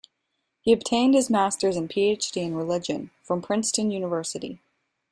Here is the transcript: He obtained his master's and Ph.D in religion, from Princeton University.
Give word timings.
He 0.61 0.73
obtained 0.73 1.13
his 1.13 1.29
master's 1.29 1.77
and 1.77 1.87
Ph.D 1.87 2.41
in 2.41 2.55
religion, 2.55 3.11
from 3.21 3.39
Princeton 3.39 3.91
University. 3.91 4.59